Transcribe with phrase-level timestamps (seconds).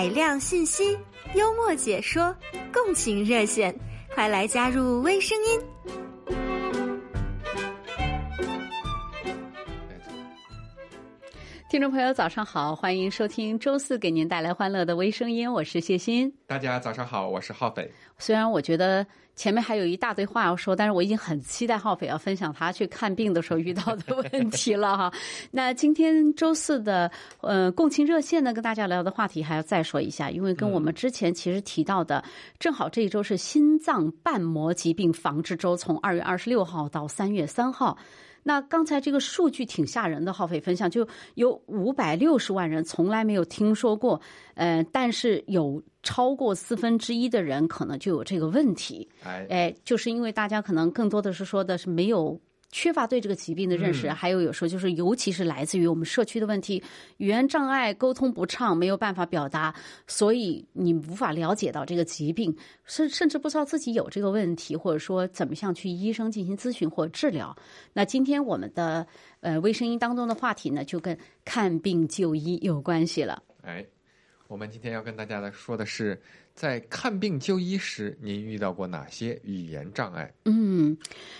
[0.00, 0.96] 海量信息，
[1.34, 2.34] 幽默解说，
[2.72, 3.78] 共情热线，
[4.14, 5.60] 快来加入微声音。
[11.68, 16.32] 听众朋友，早上好，欢迎收听周四给您带来欢乐的微声音，我是谢欣。
[16.46, 17.92] 大家早上好，我是浩北。
[18.16, 19.06] 虽然我觉得
[19.40, 25.10] 前面还有一大堆话要说，但是我已经很期待浩斐要分享他去看病的时候遇到的问 题了哈。
[25.50, 27.10] 那今天周四的
[27.40, 32.22] 呃共情热线呢，跟大家聊的话题还要再说一下，因为跟我们之前其实提到的，
[32.58, 37.96] 正好这一周是心脏瓣膜疾病防治周，从二月二十六号到三月三号。
[38.42, 44.20] 那刚才这个数据挺吓人的，浩斐分享就有五百六十万人从来没有听说过，
[44.54, 52.40] 呃，但是有超过四分之一的人可能就有这个问题，哎，哎，就是因为大家可能更多的是说的是没有。
[52.72, 56.80] 缺乏对这个疾病的认识，还有有时候就是，尤其是来自于我们社区的问题，
[57.16, 59.74] 语言障碍、沟通不畅，没有办法表达，
[60.06, 67.52] 所以你无法了解到这个疾病，甚甚至不知道自己有这个问题，或者说怎么向去医生进行咨询或治疗。
[67.92, 69.04] 那今天我们的
[69.40, 73.42] 呃微声音当中的话题呢，就跟看病就医有关系了。
[73.62, 73.84] 哎，
[74.50, 76.20] 我们今天要跟大家来说的是，
[76.54, 80.28] 在看病就医时，您遇到过哪些语言障碍？
[80.44, 80.98] 嗯，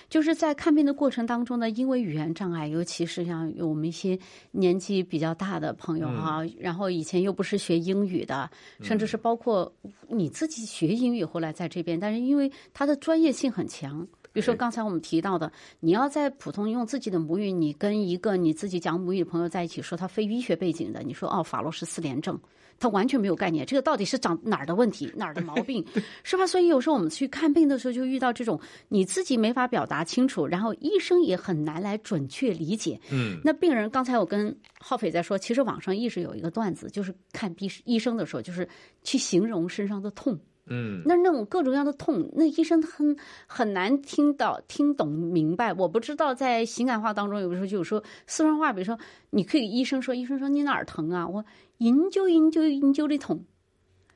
[0.09, 4.17] 就是在看病的过程当中呢，因为语言障碍，尤其是像我们一些
[4.53, 8.49] 年纪比较大的朋友哈、然后以前又不是学英语的，
[8.81, 9.75] 甚至是包括
[10.07, 14.07] 你自己学英语后来在这边，但是因为它的专业性很强。
[14.33, 22.39] 比如说刚才我们提到的，你要在普通用自己的母语，你跟一个你自己讲母语的朋友在一起说他非医学背景的，你说哦法洛氏四联症，
[22.81, 25.85] 他完全没有概念，这个到底是长哪儿的问题，哪儿的毛病，
[26.25, 26.47] 是吧？
[26.47, 32.99] 所以有时候我们去看病的时候就遇到这种你自己没法表达清楚，然后医生也很难来准确理解。
[33.13, 38.67] 嗯，那病人刚才我跟浩斐在说，其实网上一直有一个段子，就是看医医生的时候，就是
[39.05, 40.41] 去形容身上的痛。
[40.73, 43.17] 嗯，那那种各种各样的痛，那医生很
[43.47, 45.73] 很难听到、听懂、明白。
[45.73, 48.97] 我不知道在情感化当中，有的时候就有说四川话，比如说
[49.31, 51.27] 你可以医生说，医生说你哪儿疼啊？
[51.27, 51.45] 我
[51.81, 53.45] 研究研究研究的痛，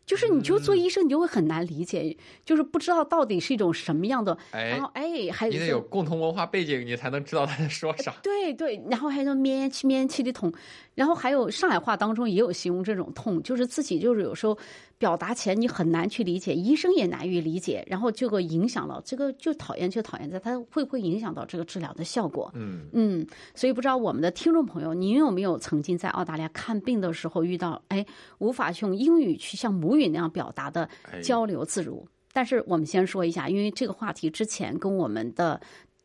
[0.07, 4.37] 就是你就做医生，你就会很难理解，就是不知道到底是一种什么样的。
[4.51, 8.13] 哎然后哎，还有你得有共同文化背景，你才能知道他在说啥。
[8.23, 10.53] 对对，然后还有面气面气的痛，
[10.95, 14.57] 然后还有上海话当中也有形容这种痛，就是自己就是有时候
[14.99, 22.51] 表达起来你很难去理解，医生也难于理解，然后这个影响了这个就讨厌就讨厌在它会不会影响到这个治疗的效果？
[22.55, 28.05] 嗯，嗯，所以不知道我们的听众朋友，您有没有曾经在澳大利亚看病的时候遇到哎
[28.39, 32.07] 无法用英语去像母语那样表达的哎交流自如？
[32.33, 35.61] 但是我们先说一下，因为这个话题之前跟我们的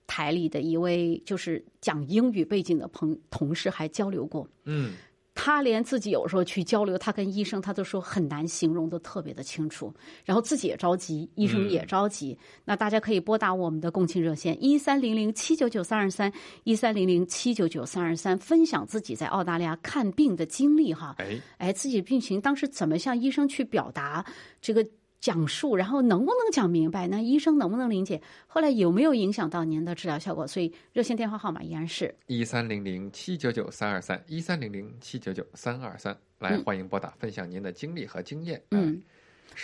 [0.06, 4.94] 台里的一位就是讲英语背景的朋同事还交流过，嗯，
[5.42, 9.94] 他连自己有时候去交流，他跟医生他都说很难形容的特别的清楚，
[10.26, 12.38] 然后自己也着急，医生也着急。
[12.66, 16.30] 那大家可以拨打我们的共情热线一三零零七九九三二三
[16.66, 21.16] 一三零零七九九三二三，分享自己在澳大利亚看病的经历哈。
[21.20, 24.26] 哎，哎，自己病情当时怎么向医生去表达
[24.60, 24.86] 这个
[25.20, 27.08] 讲述，然后能不能讲明白？
[27.08, 28.22] 那医生能不能理解？
[28.48, 30.48] 后来有没有影响到您的治疗效果？
[30.48, 38.62] 所以热线电话号码依然是一三零零七九九三二三，一三零零七九九三二三，来欢迎拨打，分享您的经历和经验。
[38.72, 39.02] 嗯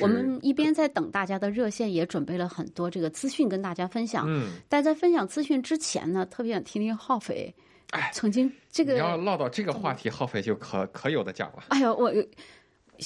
[0.02, 4.26] 我们一边在等大家的热线，也准备了很多这个资讯跟大家分享。
[4.28, 7.54] 嗯，但在分享资讯之前呢，特别想听听浩斐，
[7.92, 11.64] 哎曾经这个你要，唠到这个话题，浩斐就可可有的讲了。
[11.70, 12.12] 哎呀，我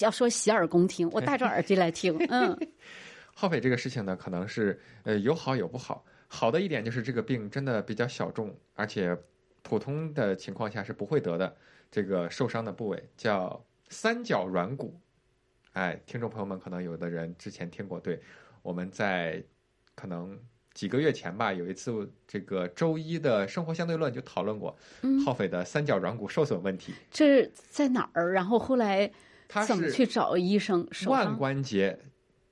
[0.01, 2.57] 要说洗耳恭听，我戴着耳机来听， 嗯
[3.33, 6.03] 浩斐这个事情呢，可能是呃有好有不好。
[6.27, 9.17] 好的一点就是这个病真的比较小众，而且
[9.63, 11.55] 普通的情况下是不会得的。
[11.89, 15.00] 这个受伤的部位叫三角软骨，
[15.72, 18.21] 哎，听众朋友们可能有的人之前听过，对，
[18.61, 19.44] 我们在
[19.95, 20.38] 可能
[20.75, 28.31] 几个月前吧，有一次这个周一的生活相对论就讨论过嗯，浩斐的三角软骨受损问题，这是在哪儿？
[28.31, 29.12] 然后后来
[29.50, 30.88] 它怎么是去找医生？
[31.07, 32.00] 腕关节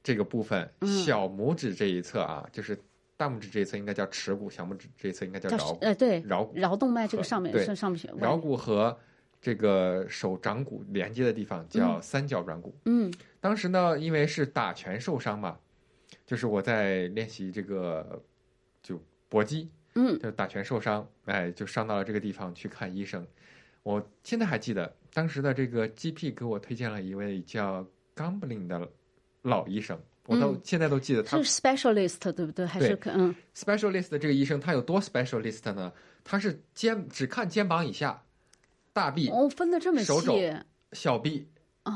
[0.04, 2.78] 这个部分，嗯小拇指这一侧啊，就是
[3.16, 5.78] 大拇指这一侧应该叫尺骨，小拇指这一侧应该叫叫桡骨。
[5.82, 8.98] 呃对桡骨，桡动脉这个上面对是上面去桡骨和
[9.40, 12.76] 这个手掌骨连接的地方叫三角软骨。
[12.86, 15.58] 嗯当时呢，因为是打拳受伤嘛，
[16.26, 18.22] 就是我在练习这个
[18.82, 19.00] 就
[19.30, 23.26] 搏击，嗯就打拳受伤，哎，就伤到了这个地方去看医生。
[23.84, 27.84] 我现在还记得当时的这个 GP 给我推荐了一位叫
[28.16, 28.88] Gambling 的
[29.42, 32.68] 老医生，我都、嗯现在都记得他是 specialist 对不对？
[32.68, 35.92] 还是可嗯 specialist 的这个医生他有多 specialist 呢？
[36.24, 38.22] 他是肩只看肩膀以下，
[38.94, 40.56] 大臂、哦分的这么手肘细
[40.92, 41.48] 小臂，
[41.86, 41.92] 哦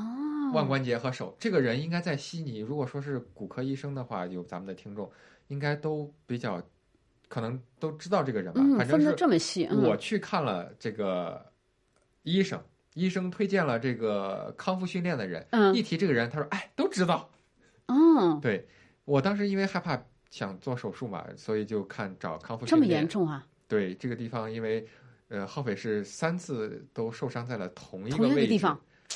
[0.55, 1.37] 腕关节和手。
[1.39, 5.07] 这个人应该在悉尼，如果说是骨科医生的话，有咱们的听众
[5.49, 6.59] 应该都比较
[7.27, 8.61] 可能都知道这个人吧。
[8.63, 11.45] 嗯，反正是分的这么细，嗯我去看了这个
[12.23, 12.59] 医生，
[12.93, 17.29] 医生推荐了这个康复训练的人，嗯一提这个人，他说：“哎，都知道。
[17.87, 18.67] 嗯”，对
[19.05, 22.99] 我当时因为害怕想做手术嘛，所以就看找康复训练这么。
[22.99, 23.45] 严重啊？
[23.67, 24.85] 对这个地方，因为
[25.29, 28.67] 呃，浩斐是三次都受伤在了同一同个位置，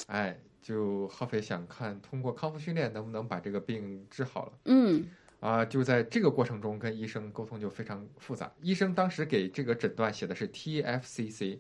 [0.08, 4.54] 哎，就浩斐想看通过康复训练能不能把这个病治好了。
[4.66, 5.06] 嗯
[5.42, 8.50] 啊，就在这个过程中跟医生沟通就非常复杂。
[8.62, 11.60] 医生当时给这个诊断写的是 TFCC，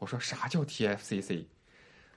[0.00, 1.44] 我说啥叫 TFCC？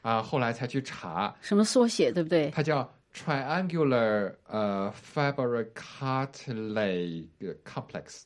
[0.02, 2.50] 啊，后来才去查，什么缩写，对不对？
[2.50, 7.28] 它叫 Triangular 呃 fibrocartilage
[7.64, 8.24] complex，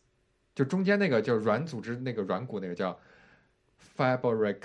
[0.56, 2.98] 就中间那个叫软组织那个软骨那个叫
[3.95, 4.56] Fiber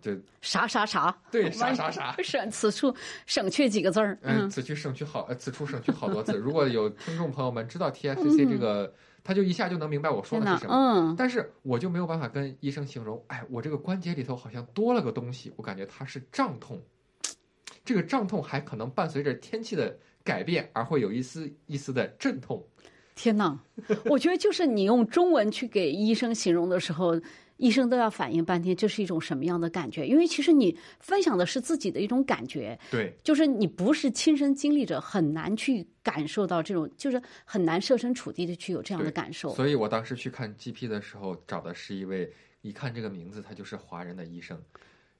[0.00, 1.16] 就啥啥啥？
[1.30, 2.14] 对啥啥 啥。
[2.22, 2.94] 省此处
[3.26, 4.18] 省去几个字儿。
[4.22, 6.32] 嗯，嗯此去省去好，呃，此处省去好多字。
[6.36, 8.92] 如果有听众朋友们知道 TFCC 这个，
[9.22, 10.74] 他就一下就能明白我说的是，什么。
[10.74, 16.80] 嗯，但是我就没有办法跟医生形容，哎，我这个关节里头好像多了个东西，我感觉它是胀痛。
[17.84, 22.64] 这个胀痛还可能伴随着天气的改变而会有一丝一丝的阵痛。
[23.16, 23.58] 天哪！
[24.06, 27.20] 我觉得就是你用中文去给医生形容的时候，
[27.60, 30.06] 医生都要反应半天，这是一种什么样的感觉？
[30.06, 39.54] 因为其实你分享的是自己的一种感觉，对，就是你不是亲身经历者，很难去感受到这种，就是很难设身处地的去有这样的感受。
[39.54, 44.58] 所以我当时去看 GP 的时候，找的是一位一看这个名字他就是华人的医生，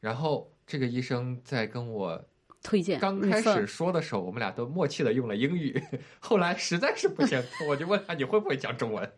[0.01, 2.23] 然后这个医生在跟我
[2.63, 5.79] 推荐刚开始说的时候，我们俩都默契的用了英语，
[6.19, 9.11] 后来实在是不行，我就问他你会不会讲中文？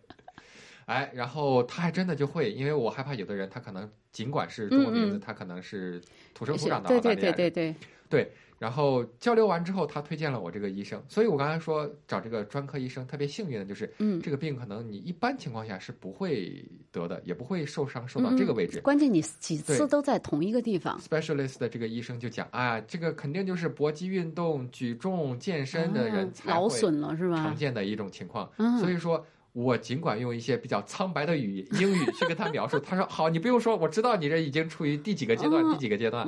[0.86, 6.00] 哎，然后他还真的就会，因为我害怕有的人他可能尽管是中文名字，嗯嗯他可能是
[6.34, 7.36] 土生土长的对对澳大利亚人。
[7.36, 7.74] 对对
[8.08, 18.82] 对，然后交流完之后，他推荐了我这个医生，所以我刚才说找这个专科医生特别幸运的就是，嗯，这个病可能你一般情况下是不会得的，也不会受伤受到这个位置。
[18.82, 27.56] 关键你几次都在同一个地方，specialist 的这个医生就讲啊，这个肯定就是搏击运动、举重、健身的人才会损了是吧常？
[27.56, 28.50] 见的一种情况。
[28.58, 36.26] 嗯所以说我尽管用一些比较苍白的语英语去跟他描述，他说好，你不用说，我知道你这已经处于第几个阶段，哦第几个阶段。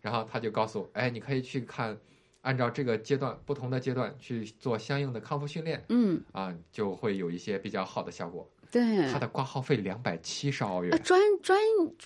[0.00, 1.96] 然后他就告诉我，哎，你可以去看，
[2.40, 8.48] 按照这个阶段不同的阶段去做相应的康复训练嗯，啊，就会有一些比较好的效果。
[8.70, 11.02] 对，他的挂号费两百七十澳啊元。
[11.02, 11.58] 专专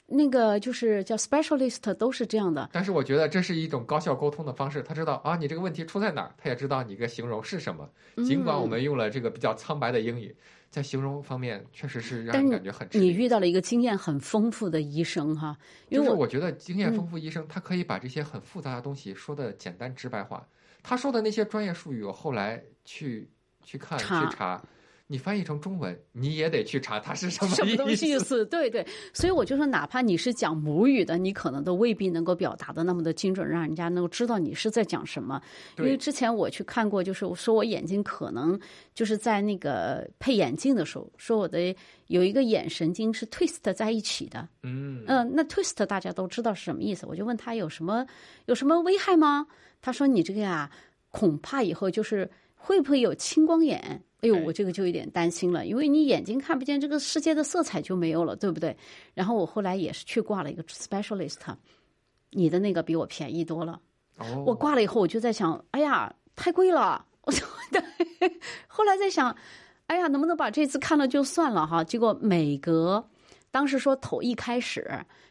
[0.07, 4.83] 那个就是叫 specialist 都是这样的，但是我觉得这是一种高效沟通的方式。
[4.83, 7.89] 他知道啊，你这个问题出在哪儿，他也知道你一个形容是什么。
[8.27, 10.35] 尽管我们用了这个比较苍白的英语，
[10.71, 12.87] 在形容方面确实是让人感觉很。
[12.93, 15.57] 你遇到了一个经验很丰富的医生哈，
[15.89, 20.47] 因为我就是我觉得经验丰富医生，他可以把这些很复杂的东西说的简单直白化。
[20.83, 23.29] 他说的那些专业术语，我后来去
[23.65, 24.63] 去看去查，
[25.09, 28.45] 你翻译成中文，你也得去查它是什么什么东西意思？
[28.47, 35.41] 对对，所以我就说，哪怕你是讲母语的，你可能都未必能够表达的那么的精准，让人家能够知道你是在讲什么。
[35.79, 38.59] 因为之前我去看过，就是我说我眼睛可能
[38.95, 41.75] 就是在那个配眼镜的时候，说我的
[42.09, 44.49] 有一个眼神经是 twist 在一起的。
[44.65, 48.05] 嗯嗯，那 twist 大家都知道是什么意思，我就问他有什么
[48.47, 49.47] 有什么危害吗？
[49.81, 50.69] 他说你这个呀，
[51.11, 52.29] 恐怕以后就是
[52.67, 54.03] 会不会有青光眼？
[54.23, 58.77] 哎呦，哎我这个就有点担心了，因为你眼睛看不见，这个世界的色彩就没有了，对不对？
[59.15, 61.37] 然后我后来也是去挂了一个 specialist，
[62.31, 63.81] 你的那个比我便宜多了。
[64.17, 67.07] 哦，我挂了以后，我就在想，哎呀，太贵了。
[67.23, 67.81] 我就对，
[68.67, 69.37] 后来在想，
[69.87, 71.85] 哎呀，能不能把这次看了就算了哈？
[71.85, 73.09] 结果每隔，
[73.53, 74.89] 当时说头一开始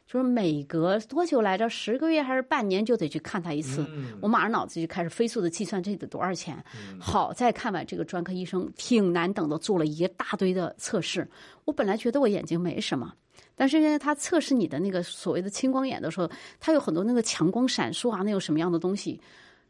[0.07, 1.67] 就是每隔多久来着？
[1.69, 3.85] 十个月还是半年就得去看他一次。
[3.89, 6.63] 嗯我马上脑子就开始飞速的计算这得多少钱。
[6.99, 11.27] 好在看完这个专科医生挺难等的，做了一大堆的测试。
[11.65, 13.13] 我本来觉得我眼睛没什么。
[13.57, 19.19] 但是因为，他测试你的那个所谓的青光眼的时候，他有很多那个强光闪烁啊，那有什么样的东西？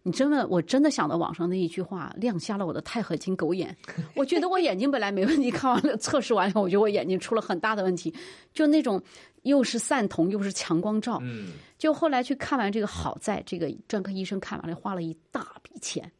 [0.08, 3.76] 你真的，我真的想到网上那一句话，亮瞎了我的钛合金狗眼。
[4.14, 8.14] 我觉得我眼睛本来没问题， 看完了测试完了，我觉得我眼睛出了很大的问题，
[8.54, 9.02] 就那种
[9.42, 11.18] 又是散瞳又是强光照。
[11.24, 16.12] 嗯，就后来去看完这个，好在这个专科医生看完了，花了一大笔钱。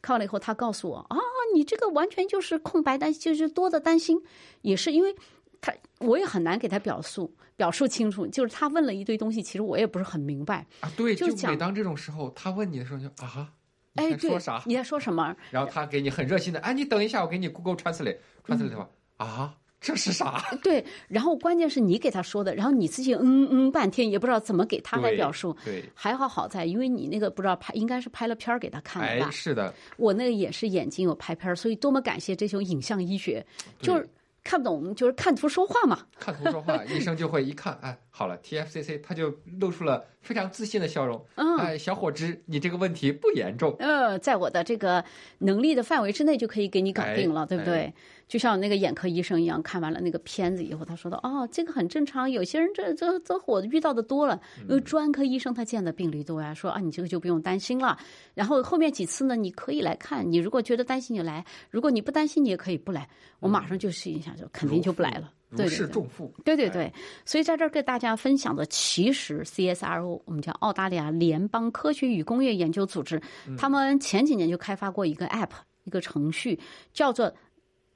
[0.00, 1.16] 看完了以后，他告诉我啊，
[1.52, 4.22] 你这个完全就是空白担，就是多的担心，
[4.60, 5.12] 也是因为
[5.62, 10.66] 他我也很难给他表述表述清楚，就是他问了一堆东西，其实我也不是很明白。
[10.80, 13.50] 啊，对，就是讲每当这种时候，他问你的时候就啊，
[13.94, 15.34] 你哎，说啥？，你在说什么？
[15.50, 20.42] 然后他给你很热心的，哎，你等一下，我给你 Google Translate，Translate 的话、啊，这是啥？
[20.62, 25.56] 对，然后关键是你给他说的，然后你自己嗯嗯半天也不知道怎么给他来表述。
[25.64, 29.30] 对，还好好在，因为你那个不知道拍，应该是拍了片儿给他看的哎，吧？
[29.30, 33.44] 是的，我那个也是眼睛有拍片儿，所以多么感谢这种影像医学，
[33.80, 34.08] 就是
[34.44, 36.06] 看不懂，就是看图说话嘛。
[36.18, 41.24] 看图说话， 医生就会一看，哎，好了，TFCC，他就露出了非常自信的笑容。
[41.36, 43.74] 嗯哎，小伙子，你这个问题不严重。
[43.78, 45.04] 呃，在我的这个
[45.38, 47.94] 能力的范围之内就可以给你搞定了，哎对不对？
[48.32, 52.30] 就像那个眼科医生一样，看完了那个片子以后，他说的哦，这个很正常。
[52.30, 57.98] 有些人这这这我遇到的多了，因为专科医生他见的病例多呀，说啊，你这个就不用担心了。
[58.32, 63.06] 然后后面几次呢，你可以来看，你如果觉得担心你来，如果你不担心，你也可以不来。
[63.38, 65.30] 我马上就试一下，就肯定就不来了。
[65.50, 65.76] 如对对对。
[65.76, 66.32] 释重负。
[66.38, 66.90] 哎对对对，
[67.26, 73.20] 所以在这儿跟大家分享的，其实 CSRO 我们叫澳大利亚联邦科学与工业研究组织，
[73.58, 75.50] 他们前几年就开发过一个 App，
[75.84, 76.58] 一个程序，
[76.94, 77.30] 叫做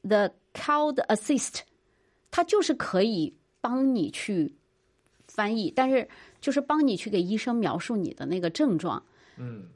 [0.07, 1.61] The Cloud Assist，
[2.31, 4.55] 它就是可以帮你去
[5.27, 6.09] 翻译，但是
[6.41, 9.03] 就是帮你去给医生描述你的那个症状。
[9.37, 9.69] 嗯，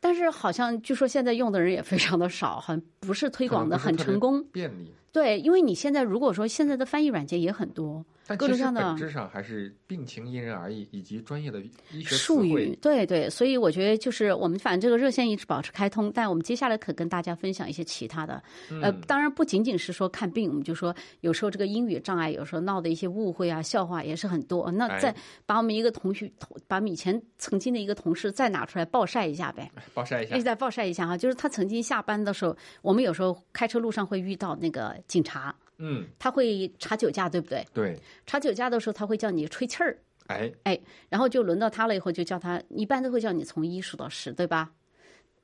[0.00, 4.42] 但是好像据说现在用的人也非常的少，好像不是推广的很成功。
[4.52, 4.92] 便利。
[5.12, 11.58] 对，因为你现在如果说现在的翻译软件也很多，但其实各种各样的本质上还是病情因人而异，以及专业的
[11.90, 18.34] 医学术语。，对对，所以我觉得就是我们反正这个热线一直保持开通，但我们接下来可跟大家分享一些其他的，
[18.82, 24.70] 呃，嗯当然不仅仅是说看病，我们就说有时候这个英语障碍，有时候闹的一些误会啊、笑话也是很多。
[24.70, 25.14] 那哎再
[25.46, 30.44] 把我们一个同学，同把我们以前曾经的一个同事再拿出来暴晒一下呗，暴晒一下一直。
[30.44, 37.66] 在报晒一下哈，就是他曾经下班的时候，我们有时候开车路上会遇到那个警察，嗯，他会查酒驾，对不对？
[37.72, 39.98] 对，查酒驾的时候，他会叫你吹气儿。
[40.26, 44.72] 哎，哎，然后就轮到他了，以后就叫他，一般都会叫你从一数到十，对吧？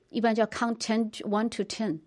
[0.08, 2.00] 一般叫 count ten to one to ten，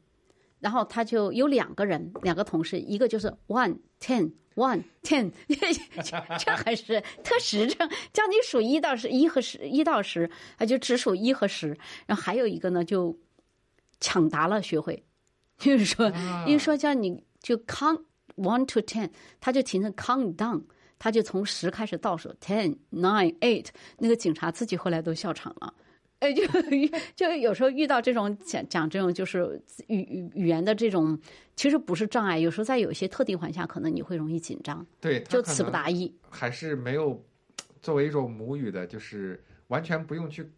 [0.59, 5.31] 然后他就有两个人，两个同事，一个就是 one ten one ten，
[6.37, 13.17] 这还是特实诚，叫你数一到十，一和十，一到十，他就只数一和十，然后还有一个呢就
[13.99, 15.03] 抢答了，学会，
[15.59, 16.11] 就是说，
[16.45, 18.01] 因为说叫你就 count
[18.35, 19.09] one to ten，
[19.39, 20.63] 他就停成 count down。
[20.97, 23.67] 他就从十开始倒数，ten nine eight，
[23.99, 25.73] 那个警察自己后来都笑场了。
[26.19, 26.41] 哎， 就
[27.17, 31.19] 就有时候遇到这种讲讲这种就是语语语言的这种，
[31.57, 36.11] 其实不是障碍，有时候在有一些特定环境下，可能你会容易紧张，对，就词不达意。
[36.29, 37.21] 还是没有
[37.81, 40.49] 作为一种母语的，就是完全不用去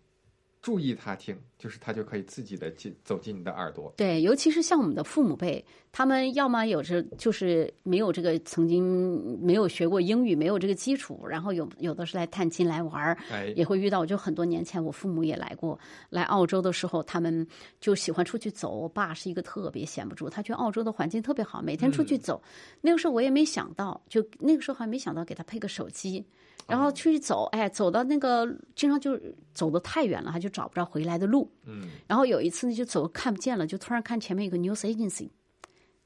[0.61, 3.93] 注意他听，就是他就可以自己的进走进你的耳朵。
[3.97, 14.05] 对，尤其是像我们的父母辈，他们要么有着就是没有这个曾经没有学过英语，没有这个基础，然后有有的是来探亲来玩儿，哎，也会遇到。
[14.05, 15.77] 就很多年前，我父母也来过，
[16.09, 17.45] 来澳洲的时候，他们
[17.79, 18.75] 就喜欢出去走。
[18.75, 22.41] 我爸是一个特别闲不住，他觉得澳洲的环境特别好，每天出去走。
[22.81, 26.23] 那个时候我也没想到，就那个时候还没想到给他配个手机，
[26.67, 29.19] 然后出去走，哎，走到那个经常就
[29.53, 31.46] 走得太远了，他就找不着回来的路。
[31.65, 35.29] 嗯，然后有一次呢，就走看不见了，就突然看前面有个 news agency，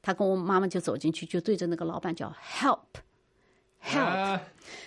[0.00, 2.80] 他跟我妈妈就走进去，就对着那个老板叫 help。
[3.82, 4.42] help，、啊。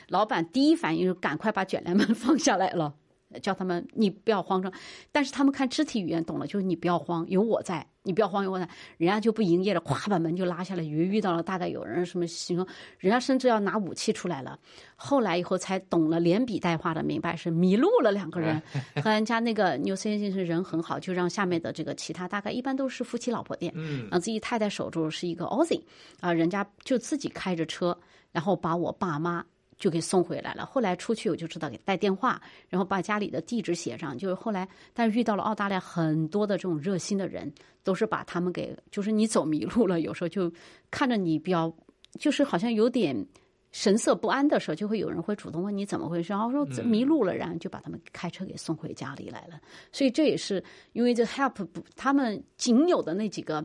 [0.09, 2.95] 老板第一反应就赶快把卷帘门放下来了，
[3.41, 4.71] 叫他们你不要慌张。
[5.11, 8.67] 但是他们看肢体语言懂了，就是你不要慌，有我在，你不要慌，有我在。
[8.97, 12.65] 人家就不营业了，咵把门就拉下来，以为遇到了大概有人什么形容，
[12.99, 14.57] 人家甚至要拿武器出来了。
[14.95, 18.61] 后来以后才懂了，连笔带画的明白是迷路了两个人，
[19.03, 25.81] 和人家那个纽森先生人很好，就让下面的这个其他大概一般都是夫妻老婆店，嗯让自己太太守住是一个 Aussie
[26.19, 27.97] 啊，人家就自己开着车，
[28.31, 29.43] 然后把我爸妈
[29.77, 30.65] 就给送回来了。
[30.65, 34.17] 后来出去我就知道给带电话，然后把家里的地址写上。
[34.17, 37.51] 就是后来，但是遇到了澳大利亚很多的这种热心的人，
[37.83, 40.51] 都是把他们给，就是你走迷路了，有时候就
[40.89, 41.73] 看着你比较，
[42.19, 43.25] 就是好像有点。
[43.71, 49.59] 神色不安的时候，就会有人会主动问你怎么回事，然后说迷路了，然后就把他们开车给送回家里来了。
[49.91, 50.63] 所以这也是
[50.93, 53.61] 因为这 help 不，他们仅有的那几个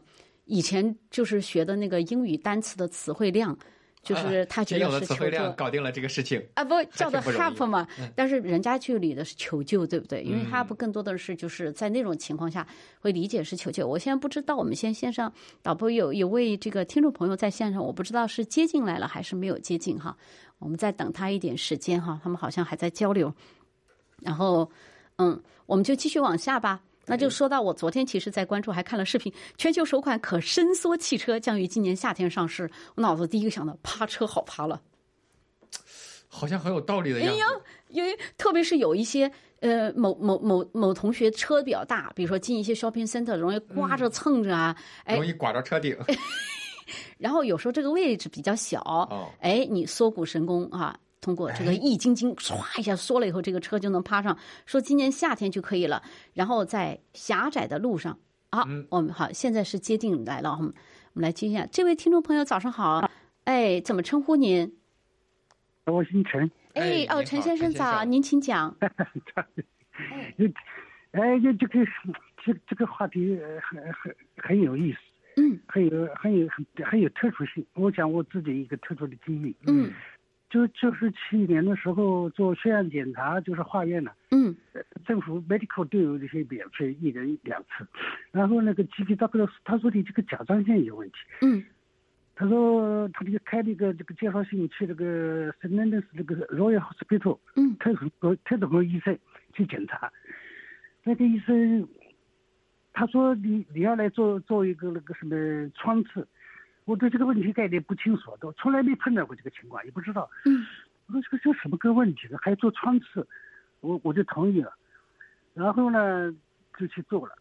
[0.47, 3.57] 以前就是学的那个英语单词的词汇量，
[4.03, 6.43] 就是他觉得是求救搞定了这个事情。
[6.55, 10.23] 啊，不叫的挺不容易嗯 help 嘛，但是人家去理的是求救，对不对？
[10.23, 12.67] 因为 help 更多的是就是在那种情况下
[12.99, 13.87] 会理解是求救。
[13.87, 20.17] 我现在不知道，我们现线上导播有有位这个听众朋友在线上，我不知道是接进来了还是没有接进哈，
[20.59, 23.33] 我们再等他一点时间哈，他们好像还在交流。
[24.23, 24.71] 然后，
[25.17, 26.81] 嗯，我们就继续往下吧。
[27.11, 32.71] 那就说到我昨天其实，在关注还看了视频，全球首款可伸缩汽车将于今年夏天上市。
[32.95, 34.81] 我脑子第一个想到，趴车好趴了。
[36.29, 37.43] 好像很有道理的样子。
[37.89, 45.97] 因为特别是有一些呃某某某某同学车比较大，比如说进一些 shopping center 容易刮着蹭着啊，哎容易刮着车顶，
[47.19, 54.39] 然后有时候这个位置比较小，哦，哎，你缩骨神功啊，通过这个易筋经，唰一下缩了以后，这个车就能趴上。
[54.65, 56.03] 说今年夏天就可以了。
[56.33, 60.73] 然后在狭窄的路上，啊，嗯我们好，现在是接定来了，我们
[61.13, 63.11] 我们来接一下这位听众朋友，早上好，
[63.45, 64.77] 哎，怎么称呼您？
[65.85, 68.75] 我姓陈，哎哎，哦，陈先生早，您请讲。
[71.13, 71.85] 哎，这这个
[72.45, 74.99] 这这个话题呃很很很有意思，
[75.37, 77.67] 嗯很有很有很很有特殊性。
[77.75, 79.93] 我讲我自己一个特殊的经历，嗯
[80.51, 84.55] 就就是去年的时候做血样检查，就是化验了，嗯。
[85.07, 87.87] 政府 medical 都有这些免费，一人两次。
[88.33, 91.65] 然后那个 GP 大哥他说你这个甲状腺有问题，嗯。
[92.35, 97.77] 他说他这个开了一个这个介绍信去那个 d e s 那个 Royal Hospital 嗯。
[97.79, 99.17] 特种科特种科医生
[99.55, 100.11] 去检查，
[101.05, 101.87] 那个医生
[102.93, 106.27] 他说你你要来做做一个那个什么穿刺，
[106.91, 110.29] 我对这个问题概念不清楚，都从来没碰到过这个情况，也不知道。
[110.45, 110.67] 嗯
[111.07, 112.39] 我说这个这什么个问题呢？
[112.43, 113.25] 还做穿刺，
[113.81, 114.73] 我我就同意了，
[115.55, 116.35] 然后呢
[116.77, 117.35] 就去做了，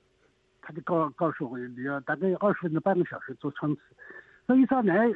[0.62, 3.82] 他就告告诉我你要大概二十分钟半个小时做穿刺，
[4.46, 5.12] 那一上来。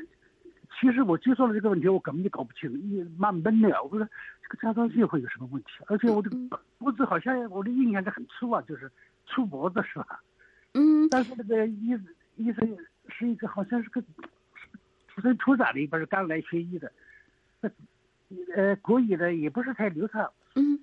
[0.82, 3.70] 其实我接受了这个问题，我根本就搞不清，一蛮闷的。
[3.84, 5.70] 我说这个甲状腺会有什么问题？
[5.86, 6.32] 而且我的
[6.80, 8.92] 脖子好像我的印象是很粗啊，就是
[9.28, 10.20] 粗脖子是吧？
[10.74, 11.96] 嗯但是那个医
[12.36, 12.76] 医生
[13.10, 14.02] 是一个好像是个
[15.08, 16.92] 土生土长的，一不是刚来学医的，
[18.56, 20.32] 呃，国语呢也不是太流畅。
[20.56, 20.80] 嗯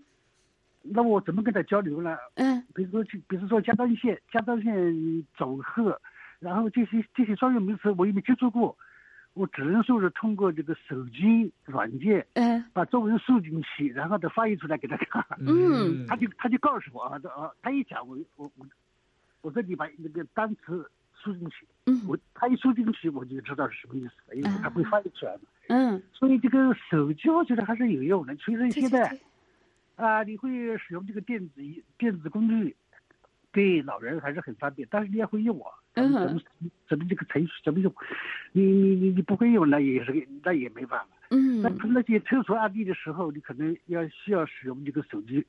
[0.82, 2.16] 那我怎么跟他交流呢？
[2.36, 6.00] 嗯比如说，比如说甲状腺、甲状腺总和，
[6.38, 8.74] 然后这些这些专业名词我也没接触过，
[9.34, 15.22] 我只能说是通过这个手机软件嗯把中文输进去，然后再翻译出来给他看。
[15.40, 17.20] 嗯他就他就告诉我啊，
[17.60, 18.66] 他一讲我我我，
[19.42, 20.90] 我这里把那个单词
[21.22, 22.02] 输进去，嗯。
[22.08, 25.42] 我他一输进去我就知道是什么意思了，因为他会翻译出来嘛。
[25.68, 29.20] 嗯，所以这个手机我觉得还是有用的，其实现在对
[29.96, 31.62] 啊，你会使用这个电子
[31.98, 32.74] 电子工具，
[33.52, 36.40] 对老人还是很方便，但是你也会用啊，怎么怎么
[36.88, 37.94] 怎么这个程序怎么用，
[38.52, 41.06] 你你你你不会用那也是个那也没办法。
[41.30, 41.62] 嗯。
[41.62, 45.44] 那碰那些特殊案例的时候，你可能要需要使用这个手机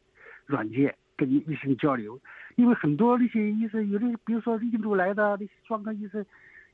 [0.46, 2.20] 软件跟医生交流，
[2.56, 6.26] 因为很多那些医生，有的比如说印度来的那些专科医生，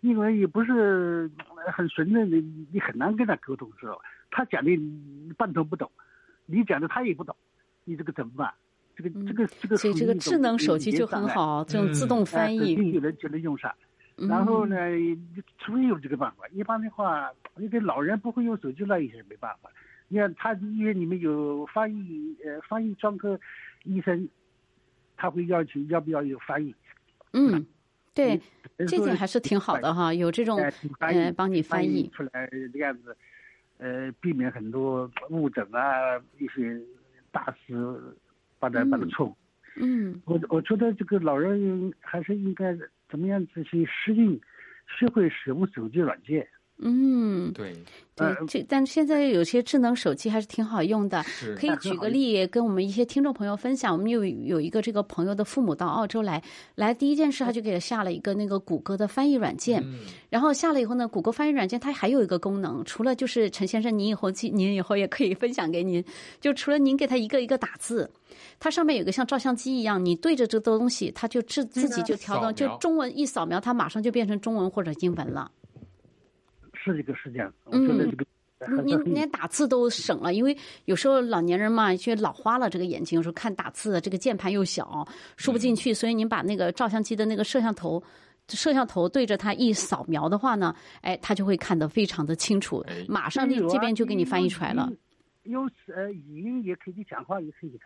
[0.01, 1.29] 英文也不是
[1.65, 3.99] 呃很纯正的，你你很难跟他沟通，知道吧？
[4.31, 5.89] 他讲的你半懂不懂，
[6.45, 7.35] 你讲的他也不懂，
[7.85, 8.53] 你这个怎么办？
[8.95, 12.75] 这个这个这个，嗯所以这个智能手机就很，好，这种自动翻译。
[12.75, 13.71] 哎就能就能用上。
[14.15, 14.75] 然后呢，
[15.59, 19.69] 除非有这个办法，一般的话，那个老人不会用手机，那也是没办法。
[20.07, 23.39] 你看，他医院里面有翻译，呃，翻译专科
[23.83, 24.27] 医生，
[25.17, 26.73] 他会要求要不要有翻译。
[27.33, 27.65] 嗯，
[28.13, 28.39] 对，
[28.77, 30.57] 嗯这点还是挺好的哈，有这种
[30.99, 32.07] 呃帮你翻译。
[32.15, 33.17] 出来这样子，
[33.79, 36.79] 呃，避免很多误诊啊，一些
[37.31, 37.75] 大事
[38.59, 39.35] 把它把它错误。
[39.79, 42.75] 嗯我我觉得这个老人还是应该
[43.09, 44.39] 怎么样子去适应，
[44.87, 46.47] 学会使用手机软件。
[46.79, 47.73] 嗯，对，
[48.15, 51.23] 对，呃这但现在有些智能手机还是挺好用的，
[51.57, 53.91] 可以举个例跟我们一些听众朋友分享。
[53.91, 56.41] 我们有有一个这个朋友的父母到澳洲来，
[56.75, 66.03] 来第一件事他就给他下了一个那个谷歌的翻译软件，嗯然后下了以后呢，谷歌翻译软件它还有一个功能，除了就是陈先生您以后记您以后也可以分享给您，
[66.39, 68.07] 就除了您给他一个一个打字，
[68.59, 75.51] 它上面有个像照相机一样，你对着这个东西，它就自自己就调到，就中文一扫描，它马上就变成中文或者英文了。
[76.87, 78.25] 是这个是这样，我觉得这个
[78.59, 88.01] 还是您连打字都省了，因为有时候老年人嘛，就老花了这个眼睛，有时候看打字这个键盘又小，输不进去，所以您把那个照相机的那个摄像头。
[88.49, 94.89] 摄像头对着它一扫描的话呢，哎，它就会看得非常的清楚哎，马上这这边就给你翻译出来了。。
[95.43, 97.79] 有呃语音也可以，讲话也可以的，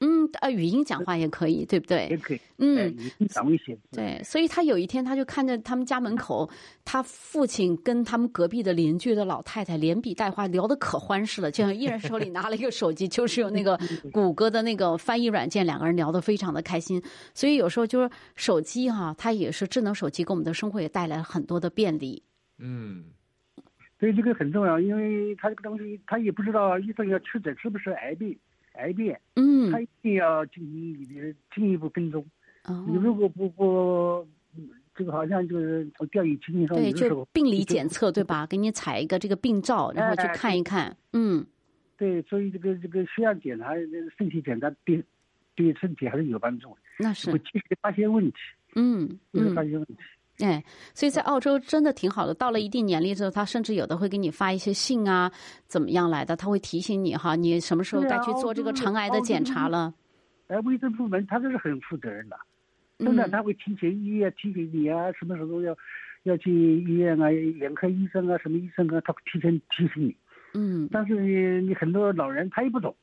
[0.00, 2.16] 嗯，呃，语音讲话也可以，对不对也？
[2.18, 2.40] 可以。
[2.58, 3.80] 嗯呃，语音掌握写字。
[3.92, 6.48] 对，所以他有一天他就看着他们家门口，
[6.84, 13.78] 他父亲跟他们隔壁的邻居的老太太连笔带话聊得可欢实了，就像一人手里拿了一个手机，就是用那个
[14.12, 17.02] 谷歌的那个翻译软件，两个人聊得非常的开心。
[17.32, 22.22] 所以有时候就是手机哈、它也是智能手机给我们的生活也带来了很多的便利。
[22.58, 23.04] 嗯，
[23.98, 28.38] 所以这个很重要，因为他这个东西，他也不知道医生要确诊是不是癌病，
[28.76, 32.24] 癌变，嗯他，一定要进行你的进一步跟踪。
[32.64, 38.46] 哦你如果不不，嗯这个好像就是从调研基金上，对，就病理检测对吧？
[38.46, 40.96] 给你采一个这个病灶，然后去哎看一看。
[41.12, 41.44] 嗯，
[41.98, 43.74] 对，所以这个这个血样检查、
[44.16, 45.04] 身体检查对
[45.54, 48.38] 对身体还是有帮助的，那是会，及时发现问题，
[48.74, 49.96] 嗯及时嗯发现问题。
[50.40, 52.34] 哎，所以在澳洲真的挺好的。
[52.34, 55.32] 到了一定年龄之后，他甚至有的会给你发一些信啊，
[55.66, 56.36] 怎么样来的？
[56.36, 59.94] 他会提醒你哈，你什么时候该去做这个肠癌的检查了。
[60.48, 62.36] 哎，卫生部门他都是很负责任的，
[62.98, 65.74] 真的他会提前医院提醒你啊，什么时候要
[66.24, 70.16] 要去医院啊，眼科医生啊，什么医生啊，他会提前提醒你。
[70.54, 70.88] 嗯。
[70.92, 72.94] 但是你你很多老人他也不懂，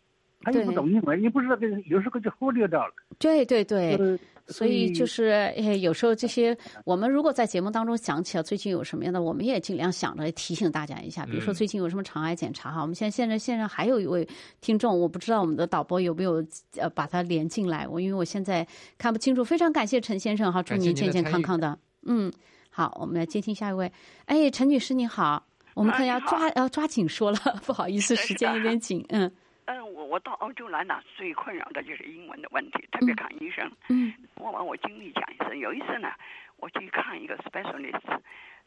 [0.43, 2.93] 他也不懂英文，你不知道这个，有时候就忽略掉了。
[3.17, 4.19] 对对对。
[4.45, 11.25] 所以就是，有时候这些我们如果在节目当中想起了最近有什么样的，我们也尽量想着提醒大家一下。
[11.25, 14.27] 比如说最近有什么肠癌检查哈，我们现在现在线上还有一位
[14.59, 19.45] 听众，我不知道我们的导播有没有呃把他连进来，我因为我现在看不清楚。
[19.45, 21.79] 非常感谢陈先生哈，祝您健健康康的。
[22.05, 22.29] 嗯，
[22.69, 23.89] 好，我们来接听下一位。
[24.25, 25.41] 哎，陈女士你好，
[25.73, 29.31] 我们可能要抓要抓紧说了， 不好意思，时间有点紧，嗯。
[29.65, 33.71] 嗯，我我到澳洲来呢，最困扰的就是英文的问题，特别看医生。
[33.89, 35.57] 嗯，我把我经历讲一次。
[35.57, 36.11] 有一次呢，
[36.57, 38.19] 我去看一个 specialist，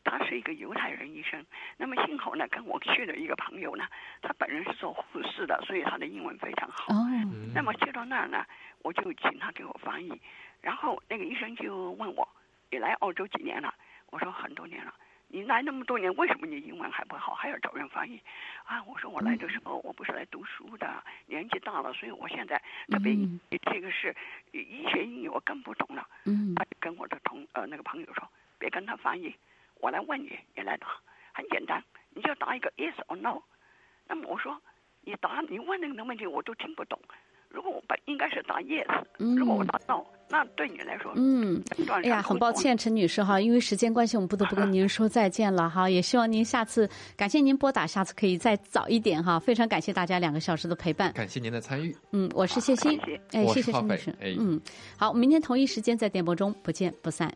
[0.04, 1.44] 他是一个犹太人医生。
[1.76, 3.84] 那么幸好呢，跟我去的一个朋友呢，
[4.22, 6.94] 他本人是做护士的，所以他的英文非常好。
[6.94, 7.06] 哦。
[7.54, 8.44] 那么去到那儿呢，
[8.82, 10.20] 我就请他给我翻译。
[10.62, 12.26] 然后那个医生就问我
[12.70, 13.72] ：“你来澳洲几年了？”
[14.10, 14.94] 我说：“很多年了。”
[15.28, 18.20] 你来那么多年，为什么你英文还不好，还要找人翻译？
[18.64, 23.16] 啊，我说我来的时候我不是来读书的，年纪大了，所以我现在特别
[23.62, 24.14] 这个是
[24.52, 26.08] 医学英语我更不懂了。
[26.24, 28.26] 嗯，他跟我的同呃那个朋友说，
[28.58, 29.34] 别跟他翻译，
[29.80, 30.86] 我来问你，你来答，
[31.32, 33.42] 很简单，你就答一个 yes or no。
[34.06, 34.62] 那么我说，
[35.02, 36.98] 你答你问那个问题我都听不懂。
[37.56, 38.84] 如果我把应该是答 yes，
[39.16, 45.88] 如果我答 no，那对你来说，嗯，哎呀，很抱歉，陈女士哈，因为时间关系，我们不得不跟您说再见了哈。
[45.88, 49.38] 也希望您下次，感谢您拨打，下次可以再早一点哈。
[49.38, 51.96] 非常感谢大家两个小时的陪伴，感谢您的参与。
[52.10, 53.00] 嗯，我是谢欣，
[53.32, 54.60] 哎，谢谢陈女士，嗯，
[54.98, 57.32] 好，明天同一时间在电波中不见不散。